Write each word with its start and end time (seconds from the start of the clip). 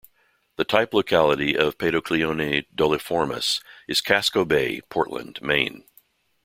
The 0.55 0.63
type 0.65 0.95
locality 0.95 1.55
of 1.55 1.77
"Paedoclione 1.77 2.65
doliiformis" 2.75 3.61
is 3.87 4.01
Casco 4.01 4.43
Bay, 4.45 4.81
Portland, 4.89 5.39
Maine. 5.43 5.83